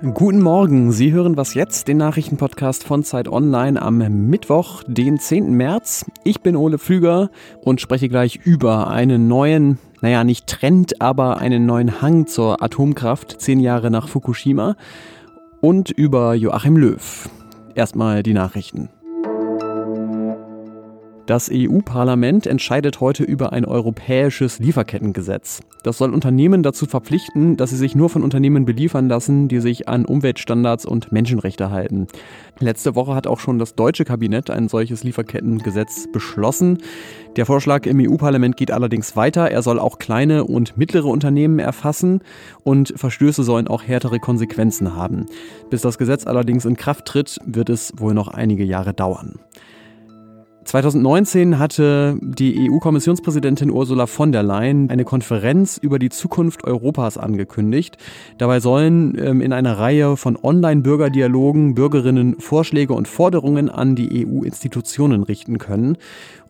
[0.00, 5.52] Guten Morgen, Sie hören was jetzt, den Nachrichtenpodcast von Zeit Online am Mittwoch, den 10.
[5.54, 6.06] März.
[6.22, 7.30] Ich bin Ole Pflüger
[7.62, 13.40] und spreche gleich über einen neuen, naja, nicht Trend, aber einen neuen Hang zur Atomkraft,
[13.40, 14.76] zehn Jahre nach Fukushima
[15.60, 17.28] und über Joachim Löw.
[17.74, 18.90] Erstmal die Nachrichten.
[21.28, 25.60] Das EU-Parlament entscheidet heute über ein europäisches Lieferkettengesetz.
[25.82, 29.88] Das soll Unternehmen dazu verpflichten, dass sie sich nur von Unternehmen beliefern lassen, die sich
[29.90, 32.06] an Umweltstandards und Menschenrechte halten.
[32.60, 36.78] Letzte Woche hat auch schon das deutsche Kabinett ein solches Lieferkettengesetz beschlossen.
[37.36, 39.50] Der Vorschlag im EU-Parlament geht allerdings weiter.
[39.50, 42.22] Er soll auch kleine und mittlere Unternehmen erfassen
[42.64, 45.26] und Verstöße sollen auch härtere Konsequenzen haben.
[45.68, 49.34] Bis das Gesetz allerdings in Kraft tritt, wird es wohl noch einige Jahre dauern.
[50.68, 57.96] 2019 hatte die EU-Kommissionspräsidentin Ursula von der Leyen eine Konferenz über die Zukunft Europas angekündigt.
[58.36, 65.22] Dabei sollen ähm, in einer Reihe von Online-Bürgerdialogen Bürgerinnen Vorschläge und Forderungen an die EU-Institutionen
[65.22, 65.96] richten können.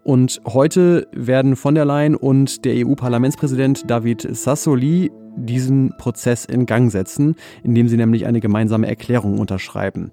[0.03, 5.13] Und heute werden von der Leyen und der EU-Parlamentspräsident David Sassoli
[5.47, 10.11] diesen Prozess in Gang setzen, indem sie nämlich eine gemeinsame Erklärung unterschreiben.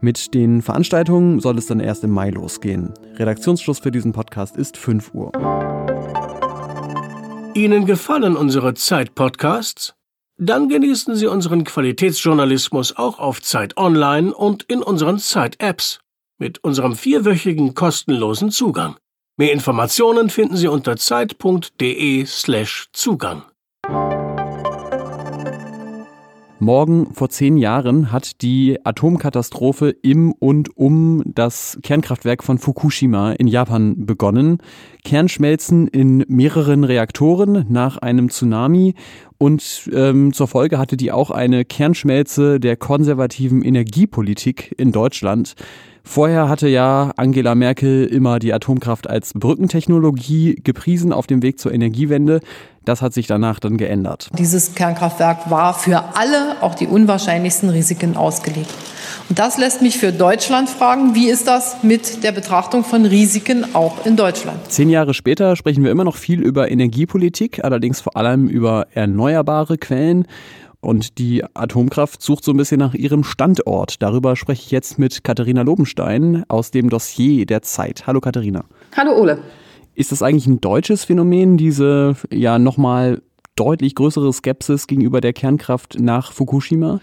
[0.00, 2.94] Mit den Veranstaltungen soll es dann erst im Mai losgehen.
[3.16, 5.32] Redaktionsschluss für diesen Podcast ist 5 Uhr.
[7.54, 9.94] Ihnen gefallen unsere Zeit-Podcasts?
[10.36, 15.98] Dann genießen Sie unseren Qualitätsjournalismus auch auf Zeit Online und in unseren Zeit-Apps
[16.38, 18.94] mit unserem vierwöchigen kostenlosen Zugang.
[19.36, 23.42] Mehr Informationen finden Sie unter zeit.de/zugang.
[26.60, 33.46] Morgen vor zehn Jahren hat die Atomkatastrophe im und um das Kernkraftwerk von Fukushima in
[33.46, 34.58] Japan begonnen.
[35.04, 38.94] Kernschmelzen in mehreren Reaktoren nach einem Tsunami
[39.38, 45.54] und ähm, zur Folge hatte die auch eine Kernschmelze der konservativen Energiepolitik in Deutschland.
[46.10, 51.70] Vorher hatte ja Angela Merkel immer die Atomkraft als Brückentechnologie gepriesen auf dem Weg zur
[51.70, 52.40] Energiewende.
[52.86, 54.30] Das hat sich danach dann geändert.
[54.38, 58.70] Dieses Kernkraftwerk war für alle auch die unwahrscheinlichsten Risiken ausgelegt.
[59.28, 63.74] Und das lässt mich für Deutschland fragen, wie ist das mit der Betrachtung von Risiken
[63.74, 64.58] auch in Deutschland?
[64.70, 69.76] Zehn Jahre später sprechen wir immer noch viel über Energiepolitik, allerdings vor allem über erneuerbare
[69.76, 70.26] Quellen.
[70.80, 74.00] Und die Atomkraft sucht so ein bisschen nach ihrem Standort.
[74.00, 78.06] Darüber spreche ich jetzt mit Katharina Lobenstein aus dem Dossier der Zeit.
[78.06, 78.64] Hallo Katharina.
[78.96, 79.38] Hallo Ole.
[79.94, 83.20] Ist das eigentlich ein deutsches Phänomen, diese ja nochmal
[83.56, 87.00] deutlich größere Skepsis gegenüber der Kernkraft nach Fukushima?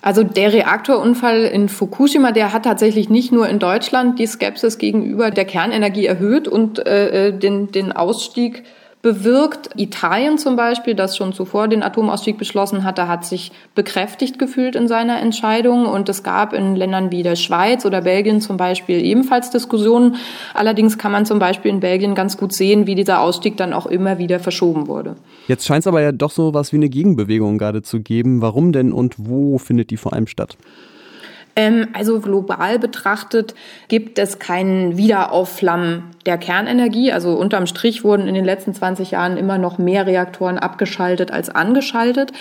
[0.00, 5.30] Also der Reaktorunfall in Fukushima, der hat tatsächlich nicht nur in Deutschland die Skepsis gegenüber
[5.30, 8.64] der Kernenergie erhöht und äh, äh den, den Ausstieg
[9.02, 9.70] bewirkt.
[9.76, 14.88] Italien zum Beispiel, das schon zuvor den Atomausstieg beschlossen hatte, hat sich bekräftigt gefühlt in
[14.88, 15.86] seiner Entscheidung.
[15.86, 20.16] Und es gab in Ländern wie der Schweiz oder Belgien zum Beispiel ebenfalls Diskussionen.
[20.54, 23.86] Allerdings kann man zum Beispiel in Belgien ganz gut sehen, wie dieser Ausstieg dann auch
[23.86, 25.16] immer wieder verschoben wurde.
[25.48, 28.40] Jetzt scheint es aber ja doch so was wie eine Gegenbewegung gerade zu geben.
[28.40, 30.56] Warum denn und wo findet die vor allem statt?
[31.54, 33.54] Ähm, also global betrachtet
[33.88, 37.12] gibt es keinen Wiederaufflammen der Kernenergie.
[37.12, 41.50] Also unterm Strich wurden in den letzten 20 Jahren immer noch mehr Reaktoren abgeschaltet als
[41.50, 42.32] angeschaltet.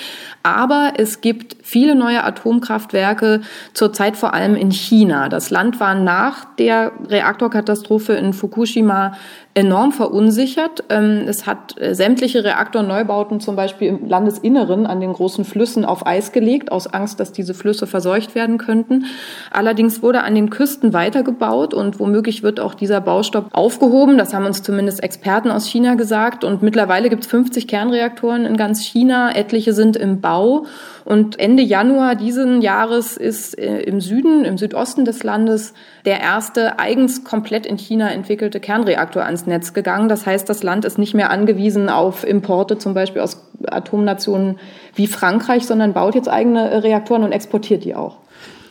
[0.43, 3.41] Aber es gibt viele neue Atomkraftwerke,
[3.73, 5.29] zurzeit vor allem in China.
[5.29, 9.13] Das Land war nach der Reaktorkatastrophe in Fukushima
[9.53, 10.85] enorm verunsichert.
[10.89, 16.05] Ähm, es hat äh, sämtliche Reaktorneubauten zum Beispiel im Landesinneren an den großen Flüssen auf
[16.05, 19.05] Eis gelegt, aus Angst, dass diese Flüsse verseucht werden könnten.
[19.51, 24.17] Allerdings wurde an den Küsten weitergebaut und womöglich wird auch dieser Baustopp aufgehoben.
[24.17, 26.43] Das haben uns zumindest Experten aus China gesagt.
[26.45, 29.35] Und mittlerweile gibt es 50 Kernreaktoren in ganz China.
[29.35, 30.65] Etliche sind im Bau.
[31.03, 35.73] Und Ende Januar diesen Jahres ist äh, im Süden, im Südosten des Landes,
[36.05, 40.09] der erste eigens komplett in China entwickelte Kernreaktor ans Netz gegangen.
[40.09, 44.59] Das heißt, das Land ist nicht mehr angewiesen auf Importe, zum Beispiel aus Atomnationen
[44.95, 48.17] wie Frankreich, sondern baut jetzt eigene Reaktoren und exportiert die auch.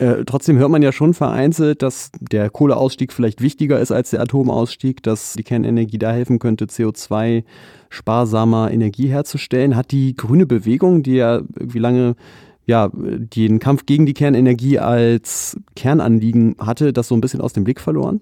[0.01, 4.23] Äh, trotzdem hört man ja schon vereinzelt, dass der Kohleausstieg vielleicht wichtiger ist als der
[4.23, 7.45] Atomausstieg, dass die Kernenergie da helfen könnte, CO2
[7.91, 9.77] sparsamer Energie herzustellen.
[9.77, 12.17] Hat die grüne Bewegung, die ja irgendwie lange
[12.67, 17.65] ja, den Kampf gegen die Kernenergie als Kernanliegen hatte, das so ein bisschen aus dem
[17.65, 18.21] Blick verloren?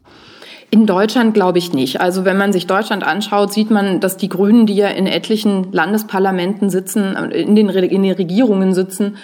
[0.70, 2.00] In Deutschland glaube ich nicht.
[2.00, 5.72] Also wenn man sich Deutschland anschaut, sieht man, dass die Grünen, die ja in etlichen
[5.72, 9.16] Landesparlamenten sitzen, in den, in den Regierungen sitzen,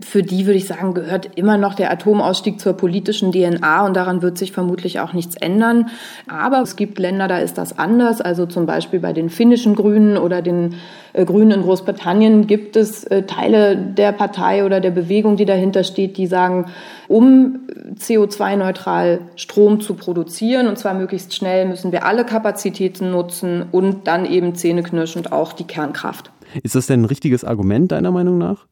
[0.00, 4.22] Für die würde ich sagen, gehört immer noch der Atomausstieg zur politischen DNA und daran
[4.22, 5.90] wird sich vermutlich auch nichts ändern.
[6.28, 8.20] Aber es gibt Länder, da ist das anders.
[8.20, 10.74] Also zum Beispiel bei den finnischen Grünen oder den
[11.12, 15.84] äh, Grünen in Großbritannien gibt es äh, Teile der Partei oder der Bewegung, die dahinter
[15.84, 16.66] steht, die sagen,
[17.08, 17.60] um
[17.96, 24.24] CO2-neutral Strom zu produzieren, und zwar möglichst schnell, müssen wir alle Kapazitäten nutzen und dann
[24.24, 26.30] eben zähneknirschend auch die Kernkraft.
[26.62, 28.66] Ist das denn ein richtiges Argument deiner Meinung nach?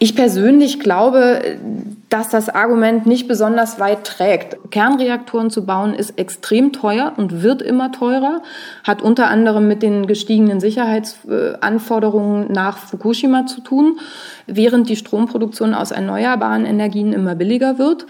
[0.00, 1.40] Ich persönlich glaube,
[2.08, 4.70] dass das Argument nicht besonders weit trägt.
[4.70, 8.42] Kernreaktoren zu bauen ist extrem teuer und wird immer teurer,
[8.84, 13.98] hat unter anderem mit den gestiegenen Sicherheitsanforderungen nach Fukushima zu tun,
[14.46, 18.06] während die Stromproduktion aus erneuerbaren Energien immer billiger wird.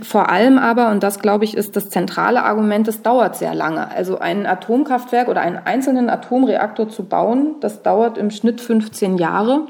[0.00, 3.90] Vor allem aber, und das glaube ich ist das zentrale Argument, es dauert sehr lange.
[3.90, 9.66] Also ein Atomkraftwerk oder einen einzelnen Atomreaktor zu bauen, das dauert im Schnitt 15 Jahre.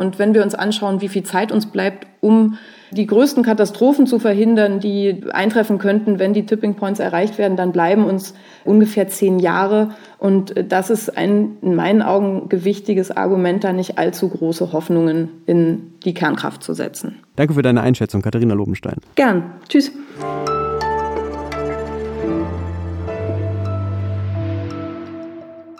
[0.00, 2.56] Und wenn wir uns anschauen, wie viel Zeit uns bleibt, um
[2.90, 7.70] die größten Katastrophen zu verhindern, die eintreffen könnten, wenn die Tipping Points erreicht werden, dann
[7.70, 8.32] bleiben uns
[8.64, 9.90] ungefähr zehn Jahre.
[10.18, 15.92] Und das ist ein in meinen Augen gewichtiges Argument, da nicht allzu große Hoffnungen in
[16.02, 17.18] die Kernkraft zu setzen.
[17.36, 18.96] Danke für deine Einschätzung, Katharina Lobenstein.
[19.16, 19.52] Gern.
[19.68, 19.92] Tschüss.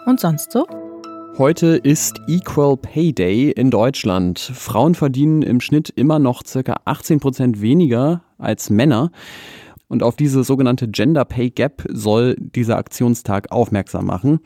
[0.05, 0.67] Und sonst so?
[1.41, 4.37] Heute ist Equal Pay Day in Deutschland.
[4.37, 9.11] Frauen verdienen im Schnitt immer noch circa 18 Prozent weniger als Männer.
[9.87, 14.41] Und auf diese sogenannte Gender Pay Gap soll dieser Aktionstag aufmerksam machen.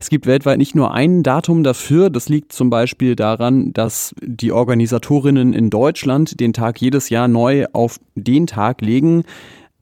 [0.00, 2.08] Es gibt weltweit nicht nur ein Datum dafür.
[2.08, 7.66] Das liegt zum Beispiel daran, dass die Organisatorinnen in Deutschland den Tag jedes Jahr neu
[7.74, 9.24] auf den Tag legen,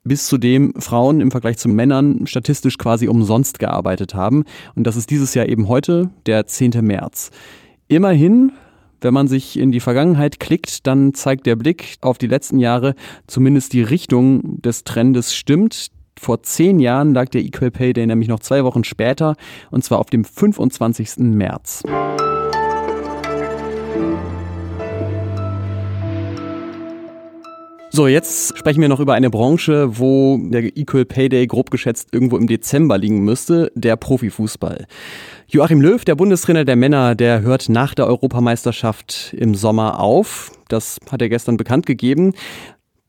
[0.04, 4.44] bis zu dem Frauen im Vergleich zu Männern statistisch quasi umsonst gearbeitet haben.
[4.74, 6.72] Und das ist dieses Jahr eben heute, der 10.
[6.82, 7.30] März.
[7.88, 8.52] Immerhin,
[9.00, 12.94] wenn man sich in die Vergangenheit klickt, dann zeigt der Blick auf die letzten Jahre
[13.26, 15.88] zumindest die Richtung des Trendes stimmt.
[16.18, 19.36] Vor zehn Jahren lag der Equal Pay Day nämlich noch zwei Wochen später,
[19.70, 21.18] und zwar auf dem 25.
[21.18, 21.82] März.
[27.92, 32.10] So, jetzt sprechen wir noch über eine Branche, wo der Equal Pay Day grob geschätzt
[32.12, 34.86] irgendwo im Dezember liegen müsste, der Profifußball.
[35.48, 40.52] Joachim Löw, der Bundestrainer der Männer, der hört nach der Europameisterschaft im Sommer auf.
[40.68, 42.34] Das hat er gestern bekannt gegeben.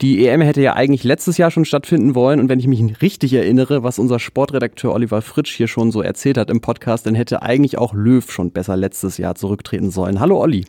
[0.01, 3.33] Die EM hätte ja eigentlich letztes Jahr schon stattfinden wollen und wenn ich mich richtig
[3.33, 7.43] erinnere, was unser Sportredakteur Oliver Fritsch hier schon so erzählt hat im Podcast, dann hätte
[7.43, 10.19] eigentlich auch Löw schon besser letztes Jahr zurücktreten sollen.
[10.19, 10.65] Hallo Olli.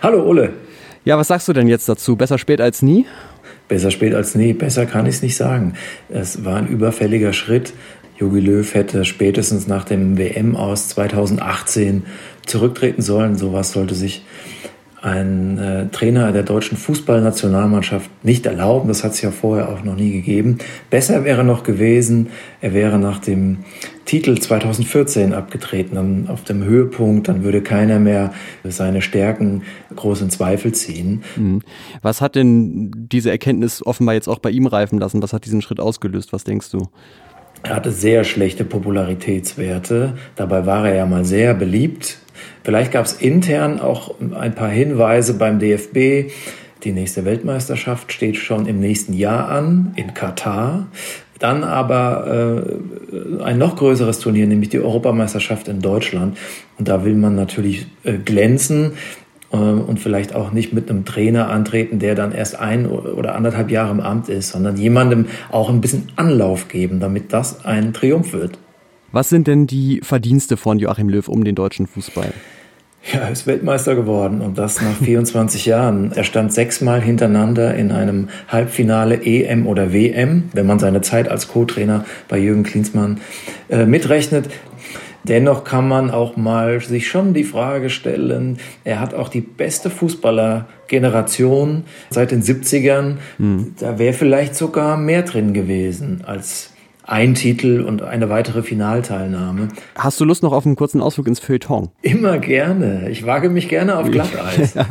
[0.00, 0.52] Hallo Ole.
[1.04, 2.16] Ja, was sagst du denn jetzt dazu?
[2.16, 3.06] Besser spät als nie?
[3.68, 4.52] Besser spät als nie.
[4.54, 5.74] Besser kann ich es nicht sagen.
[6.08, 7.74] Es war ein überfälliger Schritt.
[8.18, 12.04] Jogi Löw hätte spätestens nach dem WM aus 2018
[12.46, 13.36] zurücktreten sollen.
[13.36, 14.24] Sowas sollte sich
[15.00, 18.88] ein äh, Trainer der deutschen Fußballnationalmannschaft nicht erlauben.
[18.88, 20.58] Das hat es ja vorher auch noch nie gegeben.
[20.90, 22.28] Besser wäre noch gewesen,
[22.60, 23.58] er wäre nach dem
[24.08, 28.32] Titel 2014 abgetreten, dann auf dem Höhepunkt, dann würde keiner mehr
[28.64, 29.62] seine Stärken
[29.94, 31.22] groß in Zweifel ziehen.
[31.36, 31.62] Mhm.
[32.02, 35.22] Was hat denn diese Erkenntnis offenbar jetzt auch bei ihm reifen lassen?
[35.22, 36.32] Was hat diesen Schritt ausgelöst?
[36.32, 36.88] Was denkst du?
[37.62, 40.14] Er hatte sehr schlechte Popularitätswerte.
[40.36, 42.18] Dabei war er ja mal sehr beliebt
[42.64, 46.32] Vielleicht gab es intern auch ein paar Hinweise beim DFB.
[46.84, 50.86] Die nächste Weltmeisterschaft steht schon im nächsten Jahr an, in Katar.
[51.38, 52.66] Dann aber
[53.10, 56.36] äh, ein noch größeres Turnier, nämlich die Europameisterschaft in Deutschland.
[56.78, 58.92] Und da will man natürlich äh, glänzen
[59.52, 63.70] äh, und vielleicht auch nicht mit einem Trainer antreten, der dann erst ein oder anderthalb
[63.70, 68.32] Jahre im Amt ist, sondern jemandem auch ein bisschen Anlauf geben, damit das ein Triumph
[68.32, 68.58] wird.
[69.12, 72.32] Was sind denn die Verdienste von Joachim Löw um den deutschen Fußball?
[73.12, 76.12] Ja, er ist Weltmeister geworden und das nach 24 Jahren.
[76.12, 81.48] Er stand sechsmal hintereinander in einem Halbfinale EM oder WM, wenn man seine Zeit als
[81.48, 83.20] Co-Trainer bei Jürgen Klinsmann
[83.68, 84.50] äh, mitrechnet.
[85.24, 89.90] Dennoch kann man auch mal sich schon die Frage stellen, er hat auch die beste
[89.90, 93.16] Fußballergeneration seit den 70ern.
[93.36, 93.74] Mhm.
[93.78, 96.70] Da wäre vielleicht sogar mehr drin gewesen als
[97.08, 99.68] ein Titel und eine weitere Finalteilnahme.
[99.96, 101.88] Hast du Lust noch auf einen kurzen Ausflug ins Feuilleton?
[102.02, 103.08] Immer gerne.
[103.08, 104.74] Ich wage mich gerne auf Glatteis.
[104.74, 104.86] ja.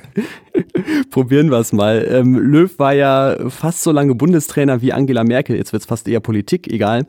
[1.12, 2.08] Probieren wir es mal.
[2.10, 5.56] Ähm, Löw war ja fast so lange Bundestrainer wie Angela Merkel.
[5.56, 7.06] Jetzt wird es fast eher Politik, egal.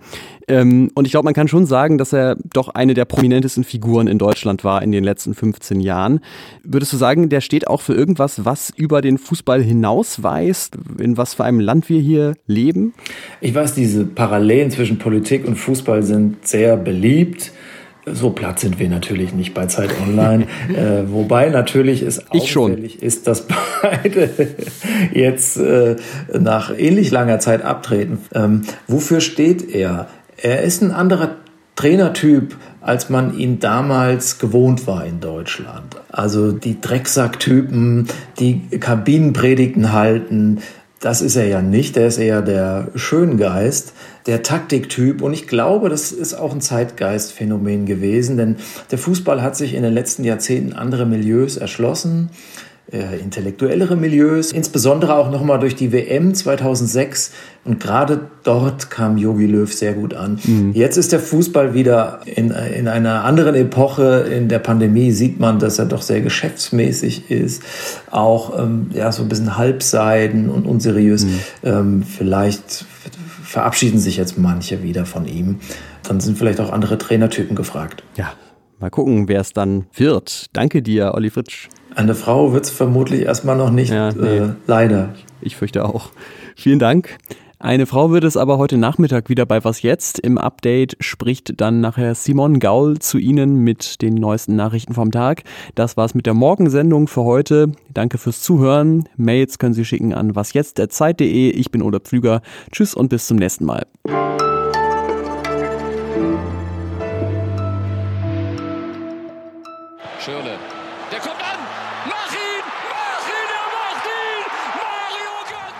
[0.46, 4.06] Ähm, und ich glaube, man kann schon sagen, dass er doch eine der prominentesten Figuren
[4.06, 6.20] in Deutschland war in den letzten 15 Jahren.
[6.64, 10.78] Würdest du sagen, der steht auch für irgendwas, was über den Fußball hinausweist?
[10.98, 12.94] In was für einem Land wir hier leben?
[13.40, 17.52] Ich weiß, diese Parallelen zwischen Politik und Fußball sind sehr beliebt.
[18.14, 20.46] So platt sind wir natürlich nicht bei Zeit Online.
[20.68, 23.02] äh, wobei natürlich es ich auffällig schon.
[23.02, 24.30] ist, dass beide
[25.12, 25.96] jetzt äh,
[26.38, 28.18] nach ähnlich langer Zeit abtreten.
[28.34, 30.08] Ähm, wofür steht er?
[30.36, 31.36] Er ist ein anderer
[31.76, 35.96] Trainertyp, als man ihn damals gewohnt war in Deutschland.
[36.10, 38.08] Also die Drecksacktypen,
[38.40, 40.58] die Kabinenpredigten halten,
[41.00, 41.96] das ist er ja nicht.
[41.96, 43.92] Er ist eher der Schöngeist,
[44.28, 45.22] der Taktiktyp.
[45.22, 48.56] Und ich glaube, das ist auch ein Zeitgeistphänomen gewesen, denn
[48.92, 52.30] der Fußball hat sich in den letzten Jahrzehnten andere Milieus erschlossen
[52.90, 57.32] äh, intellektuellere Milieus, insbesondere auch nochmal durch die WM 2006.
[57.64, 60.38] Und gerade dort kam Jogi Löw sehr gut an.
[60.42, 60.72] Mhm.
[60.72, 64.26] Jetzt ist der Fußball wieder in, in einer anderen Epoche.
[64.34, 67.62] In der Pandemie sieht man, dass er doch sehr geschäftsmäßig ist.
[68.10, 71.26] Auch ähm, ja, so ein bisschen halbseiden und unseriös.
[71.26, 71.40] Mhm.
[71.64, 72.86] Ähm, vielleicht
[73.48, 75.60] verabschieden sich jetzt manche wieder von ihm.
[76.02, 78.02] Dann sind vielleicht auch andere Trainertypen gefragt.
[78.16, 78.32] Ja,
[78.78, 80.46] mal gucken, wer es dann wird.
[80.52, 81.68] Danke dir, Olli Fritsch.
[81.94, 84.38] Eine Frau wird es vermutlich erstmal noch nicht, ja, nee.
[84.38, 85.14] äh, leider.
[85.40, 86.10] Ich fürchte auch.
[86.56, 87.16] Vielen Dank.
[87.60, 90.20] Eine Frau wird es aber heute Nachmittag wieder bei Was Jetzt.
[90.20, 95.42] Im Update spricht dann nachher Simon Gaul zu Ihnen mit den neuesten Nachrichten vom Tag.
[95.74, 97.72] Das war's mit der Morgensendung für heute.
[97.92, 99.08] Danke fürs Zuhören.
[99.16, 101.50] Mails können Sie schicken an wasjetzt.zeit.de.
[101.50, 102.42] Ich bin Oder Pflüger.
[102.70, 103.86] Tschüss und bis zum nächsten Mal.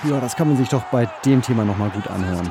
[0.04, 2.50] Ja, das kann man sich doch bei dem Thema nochmal gut anhören.